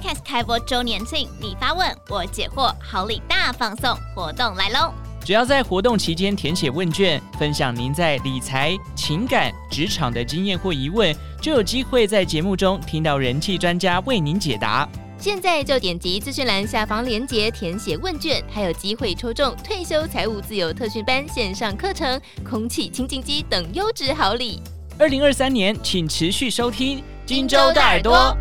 [0.00, 4.94] Podcast 开播周年庆，你发问我解惑，好礼大放送活动来喽！
[5.22, 14.88] 只要在活动期间填写问卷，分享您在理财、情感、职场的经验或疑问，就有机会在节目中听到人气专家为您解答。
[15.18, 24.62] 现在就点击资讯栏下方链接填写问卷，还有机会抽中退休财务自由特训班线上课程、空气清净机等优质好礼。
[24.98, 28.34] 二零二三年，请持续收听荆州大耳朵。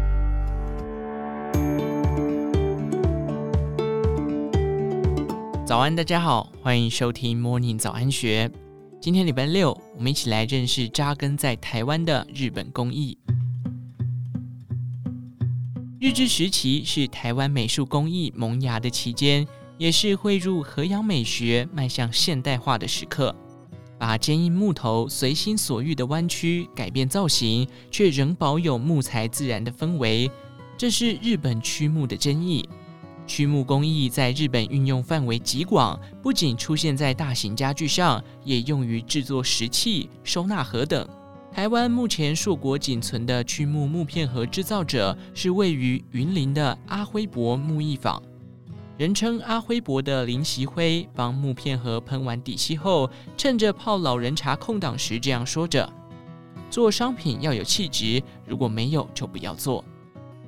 [5.70, 8.50] 早安，大家好，欢迎收听 Morning 早安学。
[9.00, 13.16] 今天礼拜六，我们一起来认识扎根在台湾的日本工艺。
[16.00, 19.46] 日治时期是台湾美术工艺萌芽的期间，
[19.78, 23.36] 也是汇入和洋美学、迈向现代化的时刻。
[24.00, 30.32] 把坚硬木头随心所欲的弯曲改变造型，却仍保有木材自然的氛围，
[30.76, 32.68] 这是日本曲木的真意。
[33.30, 41.08] 曲木工艺在日本运用范围极广，不仅出现在大型家具上，也用于制作食器、收纳盒等。
[41.52, 48.20] 台湾目前硕果仅存的曲木木片盒制造者是位于云林的阿辉伯木艺坊。
[48.98, 53.08] 人称阿辉伯的林习辉帮木片盒喷完底漆后，
[53.38, 55.88] 趁着泡老人茶空档时这样说着
[56.72, 59.86] ：“做商品要有气质，如果没有就不要做。”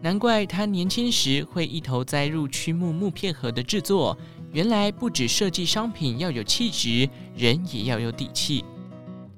[0.02, 4.18] 难怪他年轻时会一头栽入曲木木片盒的制作。
[4.52, 8.66] 原来不止设计商品要有气质，人也要有底气。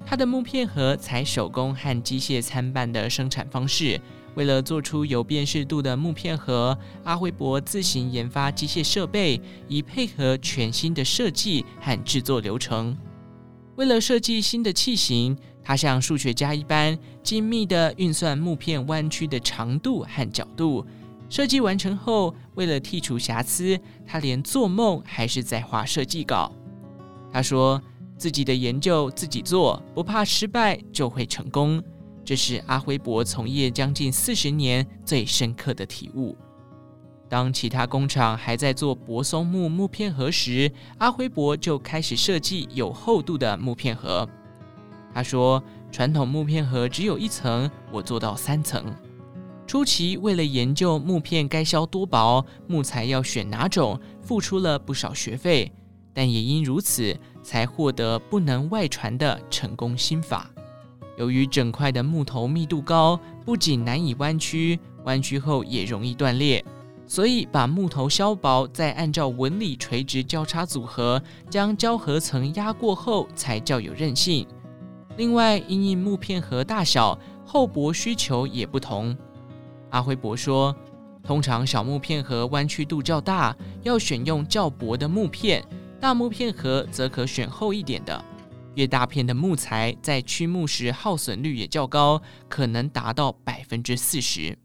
[0.05, 3.99] 他的木片盒采手工和机械参半的生产方式，
[4.35, 12.97] 为了做出有辨识度的木片盒，阿辉伯自行研发机械设备，以配合全新的设计和制作流程。
[13.75, 20.85] 为了设计新的器型，他像数学家一般精密地运算木片弯曲的长度和角度。
[21.29, 26.51] 设计完成后，为了剔除瑕疵，他连做梦还是在画设计稿。
[27.31, 27.81] 他说
[28.17, 31.81] 自己的研究自己做，不怕失败就会成功。
[32.23, 36.37] 这是阿辉伯从业将近四十年最深刻的体悟。
[37.27, 44.29] 当其他工厂还在做柏松木木片盒时，阿辉伯就开始设计有厚度的木片盒。
[45.13, 48.85] 他说：“传统木片盒只有一层，我做到三层。
[49.67, 55.71] 初期为了研究木片该削多薄，木材要选哪种，付出了不少学费，
[56.13, 60.49] 但也因如此，才获得不能外传的成功心法。
[61.17, 66.63] 由于整块的木头密度高，不仅难以弯曲，弯曲后也容易断裂。”
[67.05, 74.47] 所以，把木头削薄，再按照纹理垂直交叉组合，将胶合层压过后，才较有韧性。
[75.17, 79.15] 另外，因应木片盒大小、厚薄需求也不同。
[79.91, 80.75] 阿辉伯说，
[81.21, 85.61] 通常小木片盒弯曲度较大，要选用较薄的木片；
[85.99, 88.25] 大木片盒则可选厚一点的。
[88.75, 92.19] 越大片的木材，在曲木时耗损率也较高，
[92.49, 94.57] 可能达到百分之四十。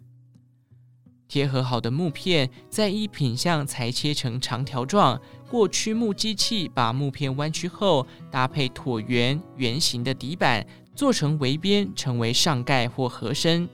[1.28, 5.20] 贴合好的木片，再依品相裁切成长条状，
[5.50, 13.68] 过曲木机器把木片弯曲后，搭配椭圆、圆形的底板，做成围边，成为上盖或盒身。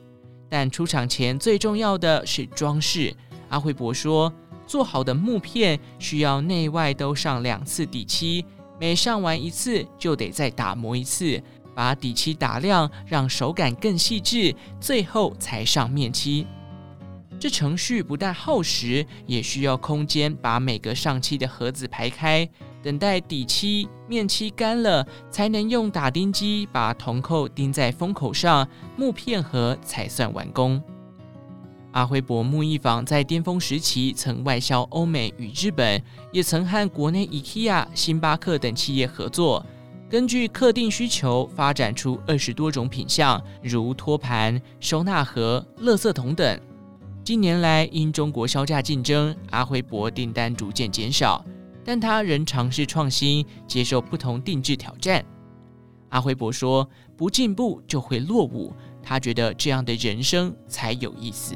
[0.48, 3.12] 但出厂前最重要的是装饰。
[3.48, 4.32] 阿辉伯说，
[4.66, 8.44] 做好的木片需要内外都上两次底漆，
[8.78, 11.42] 每上完一次就得再打磨一次，
[11.74, 16.46] 把底漆打亮，让手感更细致，最后才上面漆。
[17.44, 22.49] 这程序不但耗时，也需要空间，把每个上漆的盒子排开，
[22.82, 28.66] 等待底漆、面漆干了，才能用打钉机把铜扣钉在封口上，
[28.97, 30.83] 木片盒才算完工。
[31.93, 36.03] 阿辉博木艺坊在巅峰时期曾外销欧美与日本，
[36.33, 39.62] 也曾和国内 IKEA、星巴克等企业合作，
[40.09, 46.59] 根据客定需求发展出二十多种品项，如托盘、收纳盒、垃圾桶等。
[47.24, 51.42] 近年来，因中国削价竞争，阿辉伯订单逐渐减少，
[51.82, 55.24] 但他仍尝试创新，接受不同定制挑战。
[56.10, 56.86] 阿辉伯说
[57.16, 61.54] ：“不进步就会落伍，他觉得这样的人生才有意思。”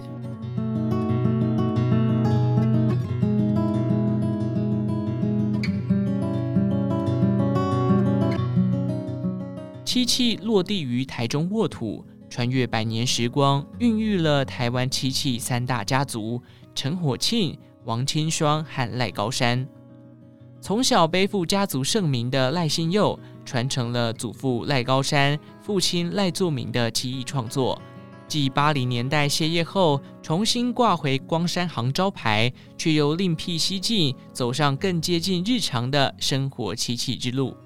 [9.84, 12.02] 漆器落地于台中沃土。
[12.28, 16.42] 穿越百年时光，孕育了台湾漆器三大家族：
[16.74, 19.66] 陈火庆、王清霜和赖高山。
[20.60, 27.80] 从小背负家族盛名的赖信佑，传承了祖父赖高山、父亲赖作明的漆艺创作。
[28.26, 37.56] 继八零年代歇业后，重新挂回光山行招牌，却又另辟蹊径，走上更接近日常的生活漆器之路。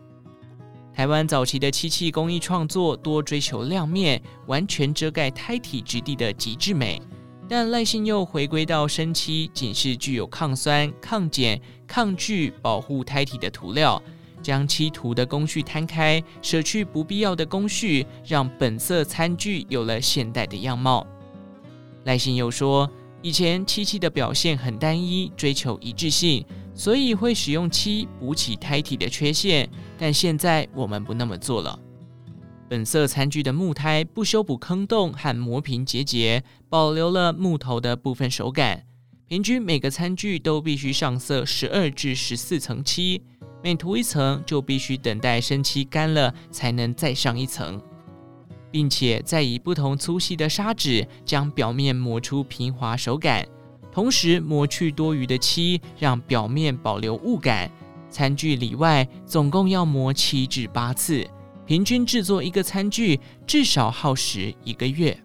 [0.94, 7.00] 台湾早期的漆器工艺创作多追求亮面，完全遮盖胎体质地的极致美。
[7.49, 14.00] 但赖信佑回归到生漆，仅是具有抗酸、抗碱、抗菌、保护胎体的涂料，
[14.43, 21.06] 将漆涂的工序摊开，舍去不必要的工序，让本色餐具有了现代的样貌。
[22.05, 22.89] 赖信佑说，
[23.23, 31.78] 以前漆器的表现很单一，追求一致性，所以会使用漆补起胎体的缺陷，但现在我们不那么做了。
[32.69, 38.84] 本色餐具的木胎不修补坑洞和磨平结节，保留了木头的部分手感。
[39.28, 43.22] 平均每个餐具都必须上色十二至十四层漆，
[43.62, 47.80] 每涂一层就必须等待生漆干了才能再上一层，
[48.70, 53.46] 并且再以不同粗细的砂纸将表面磨出平滑手感，
[53.93, 57.71] 同时磨去多余的漆，让表面保留雾感。
[58.09, 61.27] 餐具里外总共要磨七至八次。
[61.65, 65.17] 平均制作一个餐具至少耗时一个月。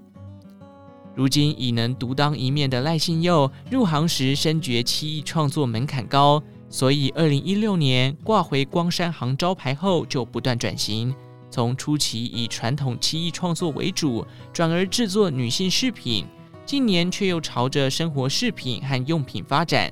[1.16, 11.14] 如今已能独当一面的赖信佑，入行时深觉漆艺创作门槛高，所以二零一六年挂回光山行招牌后，就不断转型，
[11.50, 14.24] 从初期以传统漆艺创作为主，
[14.54, 16.24] 转而制作女性饰品，
[16.68, 19.90] 近年却又朝着生活饰品和用品发展。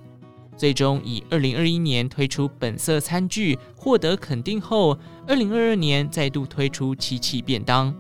[0.57, 7.95] 最终以二零二一年推出本色餐具获得肯定后，二零二二年再度推出漆器便当。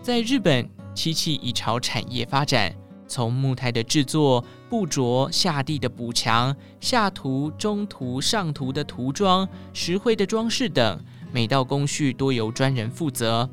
[0.00, 2.72] 在日本，漆器已朝产业发展，
[3.08, 13.50] 从木胎的制作、布着、下地的补强、下涂、中涂、上涂的涂装、石灰的装饰等，每道工序多由专人负责。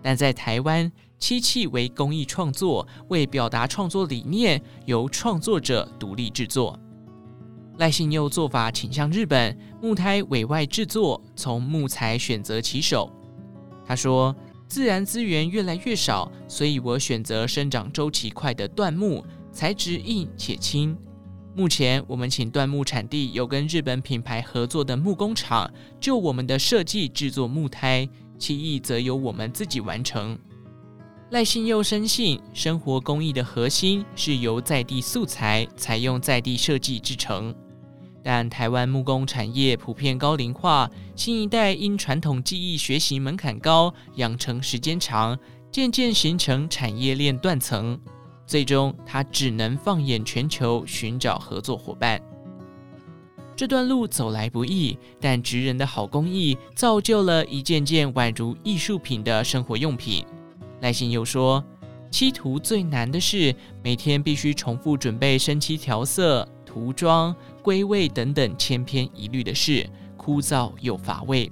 [0.00, 6.76] 但在台湾，漆器为工艺创作，为表达创作理念，由创作者独立制作。
[7.76, 13.12] 赖信佑做法倾向日本，木胎委外制作，从木材选择起手。
[13.86, 14.34] 他说
[14.66, 20.96] ：“自然资源越来越少，所以我选择生长周期快的椴木，材质硬且轻。
[21.54, 25.70] 目前我们请椴木产地有跟日本品牌合作的木工厂，
[26.00, 28.08] 就我们的设计制作木胎，
[28.38, 30.38] 漆艺则由我们自己完成。”
[31.30, 37.54] 赖信佑深信，生活工艺的核心是由在地素材采用在地设计制成。
[38.20, 45.38] 但台湾木工产业普遍高龄化，新一代因传统技艺学习门槛高，养成时间长，
[45.70, 47.96] 渐渐形成产业链断层。
[48.44, 52.20] 最终，他只能放眼全球，寻找合作伙伴。
[53.54, 60.24] 这段路走来不易，但职人的好工艺造就了一件件宛如艺术品的生活用品。
[60.80, 61.64] 赖信又说
[62.10, 67.34] ：“漆涂最难的是每天必须重复准备生漆调色。”涂装、
[67.64, 69.84] 归位等等千篇一律的事，
[70.16, 71.50] 枯燥又乏味。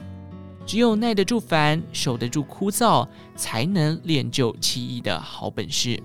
[0.65, 6.01] 只有耐得住烦，守得住枯燥，才能练就漆艺的好本事。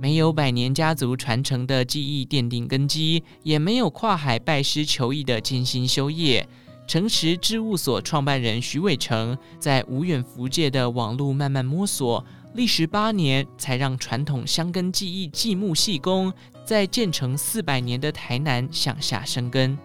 [0.00, 6.48] 没有百年家族传承的技艺奠定根基，也没有跨海拜师求艺的精心修业。
[6.88, 12.24] 诚实织物所创办人徐伟成在无远弗届的网路慢慢摸索。
[12.54, 16.32] 历时八年，才让传统箱根技艺继木细工
[16.64, 19.76] 在建成四百年的台南向下生根。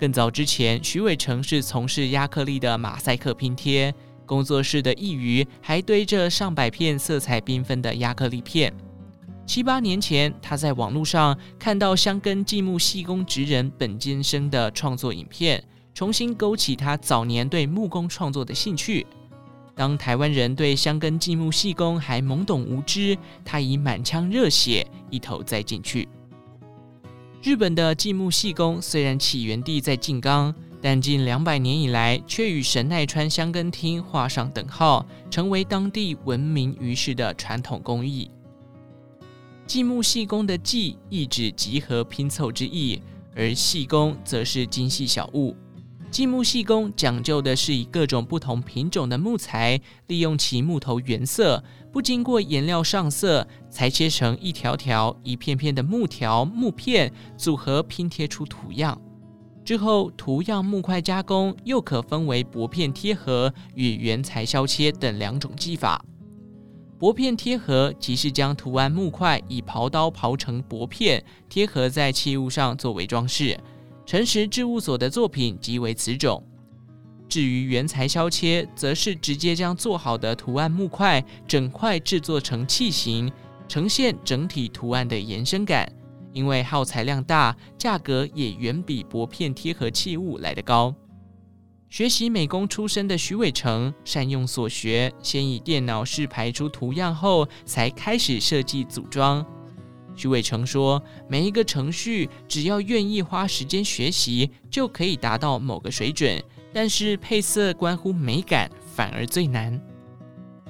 [0.00, 8.72] 更早之前，徐伟成是从事压克力的马赛克拼贴，工作室的一隅还堆着上百片色彩缤纷的压克力片。
[9.46, 15.62] 七八年前，他在网络上看到箱根继木细工职人本间生的创作影片，
[15.94, 19.06] 重新勾起他早年对木工创作的兴趣。
[19.76, 26.08] 当台湾人对箱根继木细工还懵懂无知，他以满腔热血一头栽进去。
[27.42, 38.30] 日本的继木细工虽然起源地在静冈，但近两百年以来却与神奈川香根町画上等号，成为当地闻名于世的传统工艺。
[39.66, 43.00] 继木细工的“继”意指集合拼凑之意，
[43.34, 45.56] 而细工则是精细小物。
[46.14, 51.60] 继木细工讲究的是以各种不同品种的木材，利用其木头原色，
[51.92, 58.96] 不经过颜料上色，裁切成一条条、一片片的木条、木片，组合拼贴出图样。
[59.64, 66.00] 之后，图样木块加工又可分为薄片贴合与原材削切等两种技法。
[66.96, 73.58] 薄片贴合即是将图案木块以刨刀刨成薄片，贴合在器物上作为装饰。
[74.06, 76.42] 诚实织物所的作品即为此种。
[77.28, 83.32] 至于原材削切，则是直接将做好的图案木块整块制作成器型，
[83.66, 85.90] 呈现整体图案的延伸感。
[86.32, 90.94] 因为耗材量大，价格也远比薄片贴合器物来得高。
[91.88, 99.46] 学习美工出身的徐伟成善用所学，先以电脑试排出图样后，才开始设计组装。
[100.16, 106.42] 许伟成说：“每一个程序，只要愿意花时间学习，就可以达到某个水准。
[106.72, 109.80] 但是配色关乎美感，反而最难。”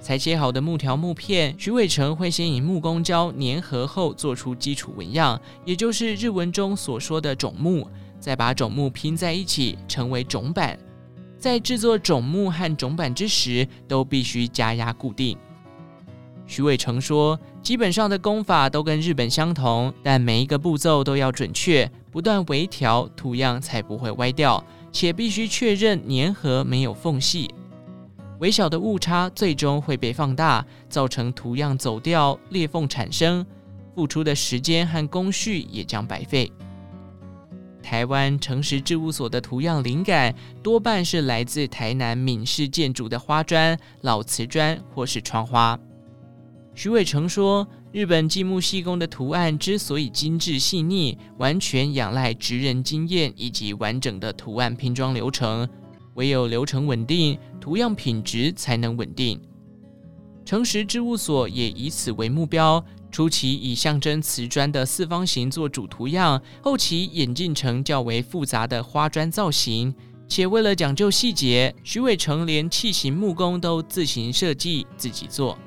[0.00, 7.88] 裁切好的木条木片，许伟成会先以木工胶粘合后，做出基础纹样，也就是日文中所说的种木，
[8.20, 10.78] 再把种木拼在一起，成为种板。
[11.38, 15.38] 在制作种木和种板之时，都必须加压固定。
[16.46, 27.50] 徐伟成说：“基本上的工法都跟日本相同，但每一个步骤都要准确，不断微调，图样才不会歪掉，且必须确认粘合没有缝隙。”
[28.40, 33.46] 微小的误差最终会被放大，造成图样走掉、裂缝产生，
[33.94, 36.52] 付出的时间和工序也将白费。
[37.82, 45.78] 台湾诚实制物所的图样灵感多半是来自台南闽式建筑的花砖、老瓷砖或是窗花。
[46.75, 55.69] 徐伟成说：“日本积木细工的图案之所以精致细腻，完全仰赖职人经验以及完整的图案拼装流程。”
[56.14, 59.40] 唯有流程稳定，图样品质才能稳定。
[60.45, 69.93] 诚实制物所也以此为目标，初期以象征瓷砖的四方形做主图样，后期演进成较为复杂的花砖造型。
[70.28, 75.59] 且为了讲究细节，徐伟成连器型木工都自行设计、自己做。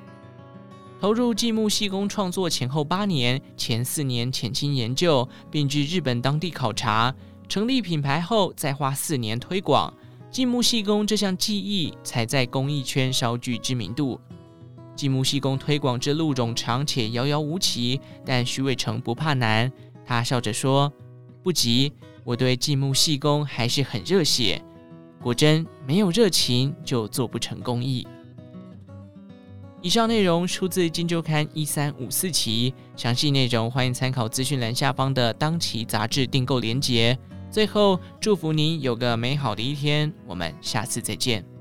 [1.00, 7.14] 投入积木细工创作前后八年，前四年潜心研究，并至日本当地考察，
[7.48, 9.94] 成立品牌后再花四年推广。
[10.32, 14.20] 积木细工这项技艺才在工艺圈稍具知名度。
[14.96, 19.72] 积木细工推广之路冗长且遥遥无期，但徐伟成不怕难，
[20.04, 20.92] 他笑着说
[21.44, 24.60] ：“不急，我对积木细工还是很热血。
[25.22, 28.08] 果真没有热情就做不成工艺。”
[29.88, 37.18] 以上内容出自《金周刊》一三五四期，详细内容欢迎参考资讯栏下方的当期杂志订购链接。
[37.50, 40.14] 最后，祝福您有个美好的一天。
[40.26, 41.57] 我们下次再见。